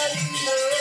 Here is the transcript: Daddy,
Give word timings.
Daddy, 0.00 0.79